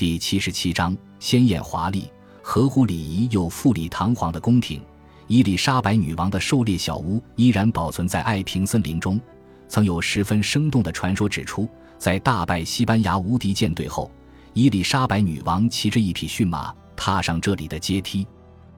[0.00, 2.10] 第七十七章：鲜艳华丽、
[2.40, 4.80] 合乎礼仪又富丽堂皇的宫廷。
[5.26, 9.20] 伊丽莎白女王的狩猎小屋依然保存在爱平森林中。
[9.68, 11.68] 曾有十分生动的传说指出，
[11.98, 14.10] 在大败西班牙无敌舰队后，
[14.54, 18.26] 伊丽莎白女王骑着一匹驯马踏上这里的阶梯。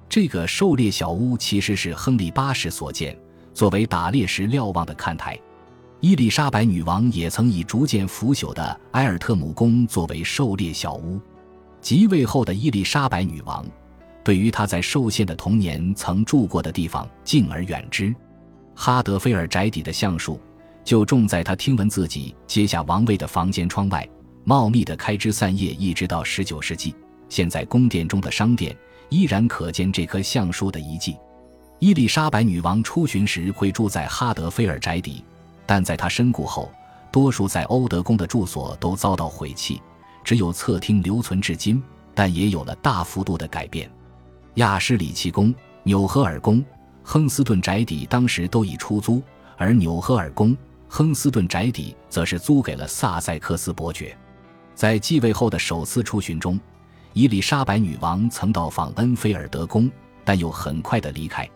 [0.09, 3.17] 这个狩猎小屋其实是亨利八世所建，
[3.55, 5.39] 作为打猎时瞭望的看台。
[6.05, 11.21] 伊丽莎白女王也曾以逐渐腐朽的埃尔特姆宫作为狩猎小屋。
[11.81, 13.65] 即位后的伊丽莎白女王。
[14.25, 18.13] 对于她在受限的童年曾住过的地方敬而远之，
[18.75, 20.41] 哈德菲尔宅邸的橡树
[20.83, 24.05] 就种在他听闻自己接下王位的房间窗外，
[24.43, 26.93] 茂密的开枝散叶，一直到十九世纪。
[27.29, 28.77] 现在宫殿中的商店
[29.09, 31.17] 依然可见这棵橡树的遗迹。
[31.79, 35.25] 伊丽莎白女王出巡时会住在哈德菲尔宅邸，
[35.67, 36.71] 但在他身故后，
[37.11, 39.81] 多数在欧德宫的住所都遭到毁弃，
[40.25, 41.83] 只有侧厅留存至今，
[42.15, 43.91] 但也有了大幅度的改变。
[44.55, 46.65] 亚什里奇宫、纽赫尔宫、
[47.03, 49.23] 亨斯顿宅邸当时都已出租，
[49.57, 50.57] 而纽赫尔宫、
[50.89, 54.17] 亨斯顿宅邸则是租给了萨塞克斯伯爵。
[54.75, 56.59] 在继位后的首次出巡中，
[57.13, 59.91] 伊丽莎白女王曾到访恩菲尔德宫，
[60.25, 61.49] 但又很快的离开。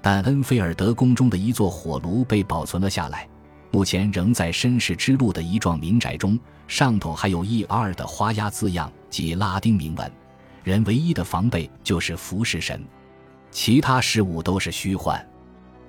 [0.00, 3.26] 但恩菲尔德宫中的一座火炉被保存了下来，
[3.74, 10.08] 目前仍在绅士之路的一幢民宅中，上头还有 “E.R.” 的花押字样及拉丁铭文。
[10.62, 12.80] 人唯一的防备就是服侍神，
[13.50, 15.20] 其他事物都是虚幻。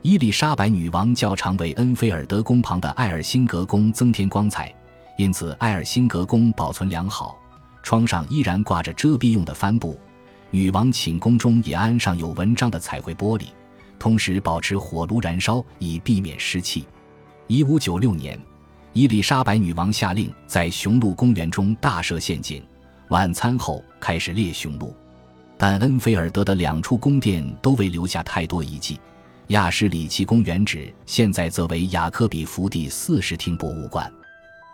[0.01, 4.73] 伊丽莎白女王较常为恩菲尔德宫旁的艾尔辛格宫增添光彩，
[5.15, 7.37] 因此艾尔辛格宫保存良好，
[7.83, 9.95] 窗上依然挂着遮蔽用的帆布。
[10.49, 13.49] 女王寝宫中也安上有文章的彩绘玻璃，
[13.99, 16.87] 同时保持火炉燃烧以避免湿气。
[17.47, 18.39] 一五九六年，
[18.93, 22.63] 伊丽莎白女王下令在雄鹿公园中大设陷阱。
[23.09, 24.95] 晚餐后开始猎雄鹿，
[25.55, 28.99] 但恩菲尔德的两处宫殿都未留下太多遗迹。
[29.49, 34.11] 亚什里奇宫原址现在则为雅克比福第四十厅博物馆。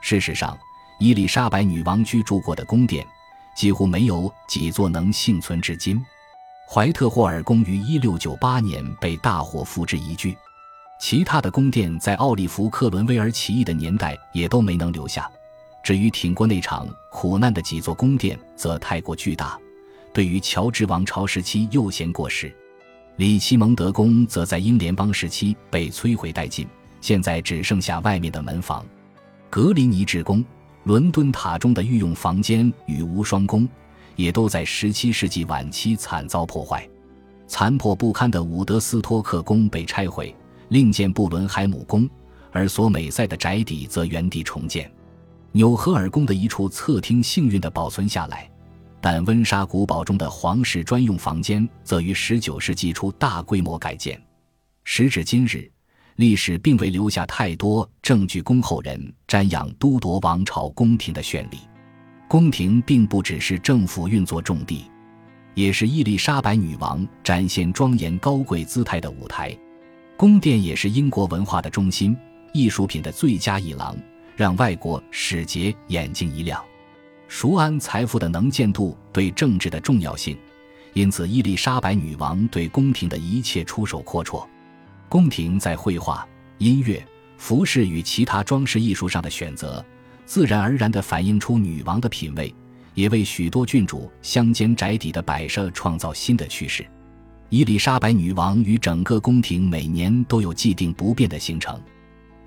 [0.02, 0.58] 事实上，
[0.98, 3.06] 伊丽莎白女王居住过的宫殿
[3.54, 6.02] 几乎没有几座能幸存至今。
[6.70, 10.34] 怀特霍尔宫于一六九八年被大火付之一炬，
[11.02, 15.28] 其他的宫殿在奥利弗·克伦威尔起义的年代也都没能留下。
[15.84, 19.60] 至于挺过那场苦难的几座宫殿，则太过巨大，
[20.14, 22.56] 对于乔治王朝时期又嫌过时。
[23.16, 26.68] 里奇蒙德宫则在英联邦时期被摧毁殆尽，
[27.02, 28.86] 现在只剩下外面的门房。
[29.50, 30.46] 格林尼治宫、
[30.84, 33.68] 伦敦塔中的御用房间与无双宫，
[34.16, 36.88] 也都在17世纪晚期惨遭破坏。
[37.48, 40.34] 残破不堪的伍德斯托克宫被拆毁，
[40.72, 42.10] 另建布伦海姆宫，
[42.50, 44.90] 而索美塞的宅邸则原地重建。
[45.52, 48.50] 纽赫尔宫的一处侧厅幸运地保存下来，
[49.02, 54.18] 但温莎古堡中的皇室专用房间则于19世纪初大规模改建。
[54.86, 55.70] 时至今日，
[56.16, 61.58] 历史并未留下太多证据供后人瞻仰都铎王朝宫廷的绚丽。
[62.30, 64.86] 宫廷并不只是政府运作重地，
[65.54, 69.54] 也是伊丽莎白女王展现庄严高贵姿态的舞台。
[70.22, 72.16] 宫殿也是英国文化的中心，
[72.54, 73.98] 艺术品的最佳艺廊。
[74.36, 76.64] 让外国使节眼睛一亮，
[77.28, 80.38] 熟谙财富的能见度对政治的重要性，
[80.94, 84.48] 因此伊丽莎白女王对宫廷的一切出手阔绰。
[85.10, 86.24] 宫廷在绘画、
[86.60, 87.04] 音乐、
[87.38, 89.84] 服饰与其他装饰艺术上的选择，
[90.28, 92.54] 自然而然地反映出女王的品味，
[92.94, 96.86] 也为许多郡主乡间宅邸的摆设创造新的趋势。
[97.52, 101.78] 伊丽莎白女王与整个宫廷每年都有既定不变的行程。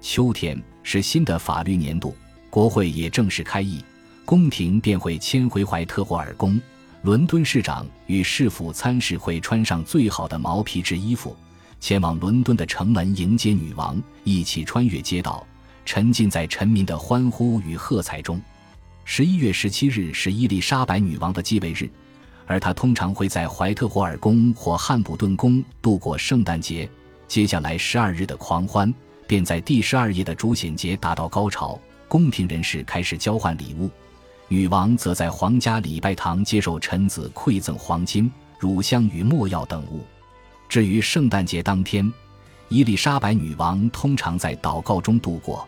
[0.01, 2.17] 秋天是新的法律年度，
[2.49, 3.85] 国会也正式开议，
[4.25, 6.59] 宫廷便会迁回怀特霍尔宫。
[7.03, 11.37] 伦敦市长与市府参事会穿上最好的毛皮质衣服，
[11.81, 15.47] 前往伦敦的城门迎接女王，一起穿越街道，
[15.85, 18.41] 沉浸在臣民的欢呼与喝彩中。
[19.05, 21.91] 十一月十七日是伊丽莎白女王的继位日，
[22.47, 26.89] 而他通常会在怀特霍尔宫或汉普顿宫度过圣诞节。
[27.27, 28.93] 接下来十二日的狂欢。
[29.27, 33.91] 便在第十二夜的主显节达到高潮，宫廷人士开始交换礼物，
[34.49, 40.05] 女王则在皇家礼拜堂接受臣子馈赠黄金、乳香与墨药等物。
[40.69, 42.13] 至于圣诞节当天，
[42.69, 45.67] 伊丽莎白女王通常在祷告中度过，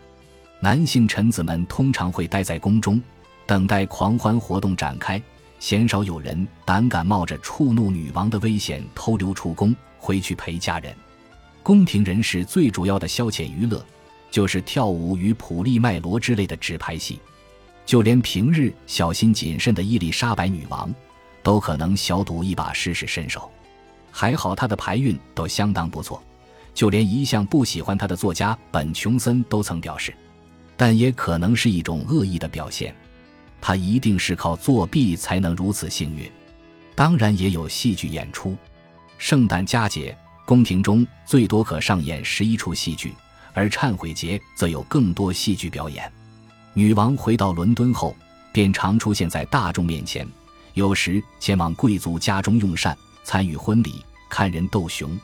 [0.60, 3.02] 男性臣子们通常会待在宫中，
[3.46, 5.20] 等待狂欢活动展开，
[5.58, 10.94] 鲜少有人胆敢冒着触怒女王的危险偷溜出宫回去陪家人。
[11.62, 13.84] 宫廷人士最主要的消遣娱乐，
[14.30, 17.18] 就是跳舞与普利麦罗之类的纸牌戏。
[17.84, 20.92] 就连平日小心谨慎的伊丽莎白女王，
[21.42, 23.50] 都可能小赌一把试试身手。
[24.10, 26.22] 还好她的牌运都相当不错，
[26.74, 30.14] 就连一向不喜欢她的作家本·琼森都曾表示，
[30.76, 32.94] 但也可能是一种恶意的表现。
[33.60, 36.30] 她一定是靠作弊才能如此幸运。
[36.94, 38.56] 当然也有戏剧演出，
[39.18, 43.14] 圣诞佳节宫廷中最多可上演十一出戏剧，
[43.52, 46.10] 而忏悔节则有更多戏剧表演。
[46.72, 48.14] 女王回到伦敦后，
[48.52, 50.26] 便常出现在大众面前，
[50.74, 55.18] 有时前往贵族家中用膳、参与婚礼、看人斗熊，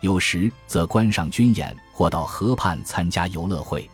[0.00, 3.88] 有时则观赏军演或到河畔参加游乐会。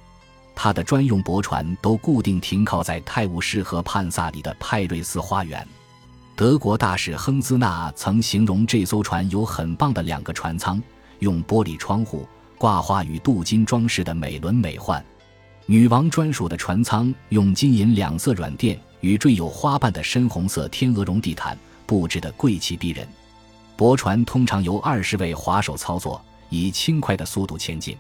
[0.55, 5.67] 他的专用驳船都固定停靠在泰晤士河畔萨里的派瑞斯花园。
[6.37, 10.83] 德国大使亨兹纳曾形容这艘船有很棒的两个船舱，
[11.21, 12.27] 用玻璃窗户、
[12.59, 15.03] 挂画与镀金装饰的美轮美奂。
[15.67, 23.07] 女王专属的船舱用金银两色软垫与缀有花瓣的深红色天鹅绒地毯布置的贵气逼人。
[23.77, 27.97] 驳船通常由二十位划手操作，以轻快的速度前进。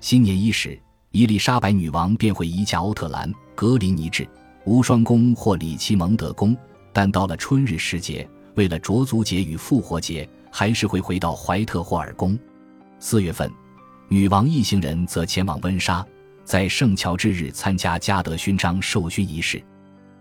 [0.00, 0.78] 新年伊始，
[1.12, 4.26] 伊丽莎白女王便会移驾欧特兰、格林尼治、
[4.64, 6.56] 无双宫或里奇蒙德宫，
[6.90, 12.38] 但到了春日时节，为了卓足节与复活节，还是会回到怀特霍尔宫。
[12.98, 13.52] 四月份，
[14.08, 16.04] 女王一行人则前往温莎。
[16.44, 19.62] 在圣乔治日参加嘉德勋章授勋仪式。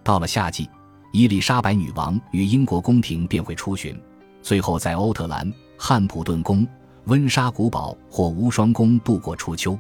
[0.04, 0.70] 到了夏季，
[1.14, 3.98] 伊丽莎白女王与英国宫廷便会出巡，
[4.42, 6.68] 最后在欧特兰、汉普顿宫、
[7.06, 9.80] 温莎古堡或无双宫度过初秋，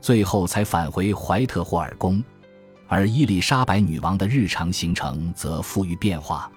[0.00, 2.22] 最后才返回怀特霍尔宫。
[2.88, 6.50] 而伊丽莎白女王的日常行程则富于变化。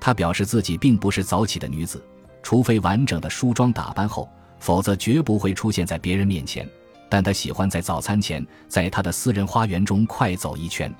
[0.00, 2.04] 她表示自己并不是早起的女子，
[2.42, 6.68] 除非完整的梳妆打扮后，否则绝不会出现在别人面前。
[7.08, 10.92] 但他喜欢在早餐前，在他的私人花园中快走一圈。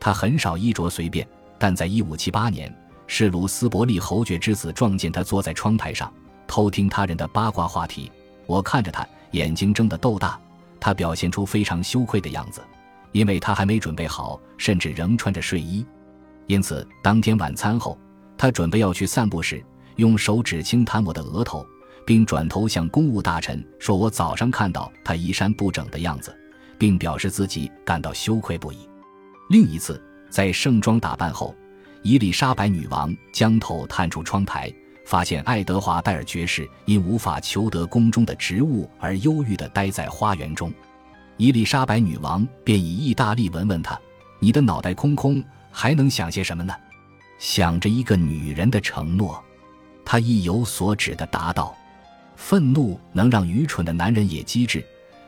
[0.00, 1.26] 他很少衣着随便，
[1.58, 2.74] 但在1578年，
[3.06, 6.12] 是鲁斯伯利侯爵之子撞见他坐在窗台上，
[6.46, 8.10] 偷听他人的八卦话题。
[8.46, 10.40] 我看着他，眼睛睁得豆大。
[10.82, 12.60] 他表现出非常羞愧的样子，
[13.12, 15.86] 因为他还没准备好，甚至仍穿着睡衣。
[16.48, 17.96] 因此，当天晚餐后，
[18.36, 19.64] 他准备要去散步时，
[19.94, 21.64] 用手指轻弹我的额头。
[22.04, 26.36] 并转头向公务大臣说：“我早上看到他衣衫不整的样子，
[26.76, 28.88] 并表示自己感到羞愧不已。”
[29.48, 31.54] 另一次，在盛装打扮后，
[32.02, 34.68] 伊丽莎白女王将头探出窗台，
[35.04, 40.72] 发现爱德华戴尔爵士因无法求得宫中的职务而忧郁地待在花园中。
[41.36, 43.98] 伊丽莎白女王便以意大利文问他
[44.38, 46.74] ：“你的脑袋空空，还能想些什么呢？”
[47.38, 49.42] 想着一个女人的承诺，
[50.04, 51.76] 他意有所指地答道。
[52.36, 54.84] 愤怒能让愚蠢的男人也机智，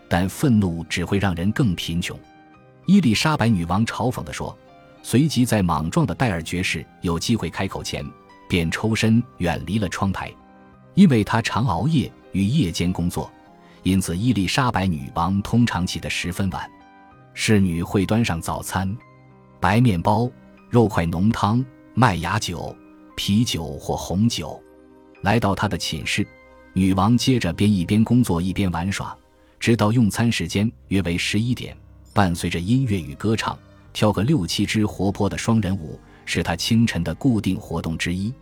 [0.09, 2.19] 但愤怒只会让人更贫穷。
[2.87, 4.56] 伊丽莎白女王嘲讽地说。
[5.06, 8.03] 随即，在莽撞的戴尔爵士有机会开口前，
[8.55, 10.33] 便抽身远离了窗台，
[10.95, 13.29] 因为他常熬夜与夜间工作，
[13.83, 16.71] 因此伊丽莎白女王通常起得十分晚。
[17.33, 18.97] 侍女会端上早餐：
[19.59, 20.31] 白面包、
[20.71, 21.65] 肉块浓汤、
[21.95, 22.73] 麦芽酒、
[23.17, 24.62] 啤酒或红酒。
[25.23, 26.25] 来到她的寝室。
[26.75, 29.19] 女王接着边一边工作一边玩耍，
[29.59, 31.77] 直到用餐时间约为十一点。
[32.12, 33.59] 伴随着音乐与歌唱，
[33.93, 38.33] 跳个六七支活泼的双人舞，是她清晨的固定活动之一。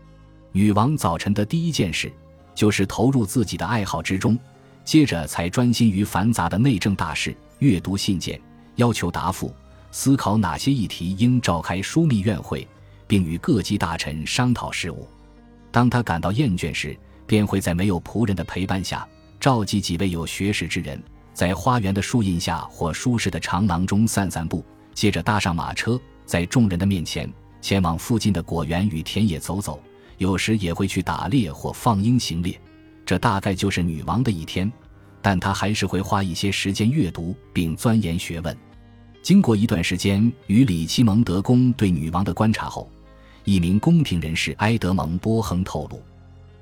[0.54, 2.12] 女王早晨的第一件事，
[2.54, 4.38] 就是投入自己的爱好之中，
[4.84, 8.38] 接着才专心于繁杂的内政大事，阅读信件，
[8.76, 9.50] 要求答复，
[9.90, 12.68] 思考哪些议题应召开枢密院会，
[13.06, 15.08] 并与各级大臣商讨事务。
[15.70, 16.94] 当他感到厌倦时，
[17.26, 19.08] 便会在没有仆人的陪伴下，
[19.40, 27.26] 召集几位有学识之人，在花园的树荫下或舒适的长廊中散散步，接着搭上马车，在众人的面前
[27.62, 29.80] 前往附近的果园与田野走走，
[30.22, 32.58] 有时也会去打猎或放鹰行猎。
[33.04, 34.72] 这大概就是女王的一天，
[35.20, 38.56] 但她还是会花一些时间阅读并钻研学问。
[39.20, 42.88] 经过一段时间与里奇蒙德宫对女王的观察后，
[43.44, 46.00] 一名宫廷人士埃德蒙波亨透露。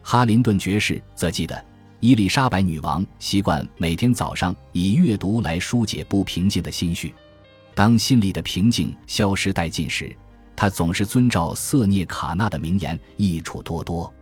[0.03, 1.63] 哈林顿爵士则记得，
[2.01, 7.15] 伊丽莎白女王习惯每天早上以阅读来疏解不平静的心绪。
[7.75, 10.15] 当心里的平静消失殆尽时，
[10.61, 14.13] 他总是遵照瑟涅卡纳的名言，益处多多。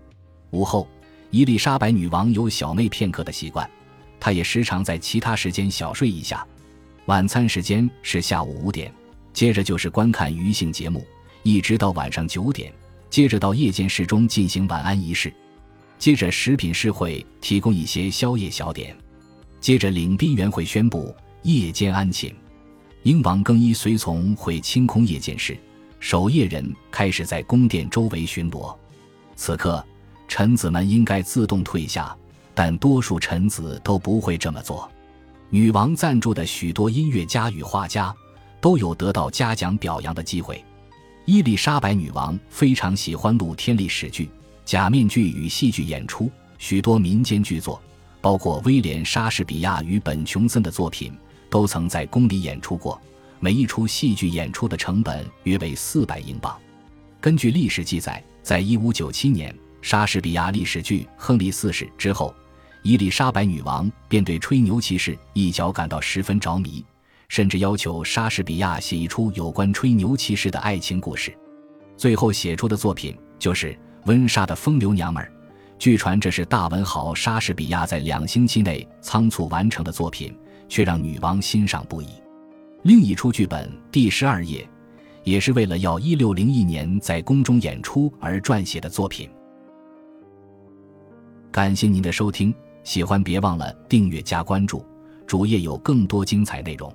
[0.50, 0.86] 午后，
[1.32, 3.68] 伊丽莎白女王有小寐片刻的习惯，
[4.20, 6.46] 她也时常在其他时间小睡一下。
[7.06, 8.94] 晚餐时间是下午五点，
[9.32, 11.04] 接着就是观看娱性节目，
[11.42, 12.72] 一直到晚上九点，
[13.10, 15.34] 接着到夜间室中进行晚安仪式。
[15.98, 18.96] 接着，食品室会提供一些宵夜小点。
[19.60, 22.32] 接着，领兵员会宣布夜间安寝。
[23.02, 25.58] 英王更衣随从会清空夜间室，
[26.00, 28.74] 守夜人开始在宫殿周围巡逻。
[29.36, 29.84] 此刻，
[30.26, 32.16] 臣子们应该自动退下，
[32.54, 34.90] 但多数臣子都不会这么做。
[35.50, 38.14] 女王赞助的许多音乐家与画家
[38.60, 40.62] 都有得到嘉奖表扬的机会。
[41.24, 44.30] 伊丽莎白女王非常喜欢露天历史剧、
[44.64, 47.80] 假面具与戏剧演出，许多民间剧作，
[48.20, 51.12] 包括威廉·莎士比亚与本·琼森的作品，
[51.50, 53.00] 都曾在宫里演出过。
[53.40, 56.56] 每一出戏剧演出的成本约为四百英镑。
[57.20, 62.34] 根据历史记载，在一五九七年莎士比亚历史剧《亨利四世》之后。
[62.84, 66.82] 伊丽莎白女王便对吹牛骑士一角感到十分着迷，
[67.28, 71.36] 甚至要求莎士比亚写一出有关吹牛骑士的爱情故事。
[71.96, 73.72] 最后写出的作品就是
[74.04, 75.28] 《温莎的风流娘们儿》。
[75.76, 80.34] 据传这是大文豪莎士比亚在两星期内仓促完成的作品，
[80.68, 82.06] 却让女王欣赏不已。
[82.82, 84.62] 另一出剧本《第十二页》，
[85.24, 89.28] 也是为了要一六零一年在宫中演出而撰写的作品。
[91.50, 92.54] 感谢您的收听。
[92.84, 94.82] 喜欢别忘了订阅加关注，
[95.26, 96.90] 主页有更多精彩内容。